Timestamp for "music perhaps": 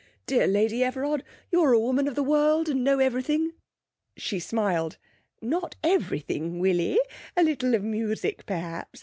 7.83-8.99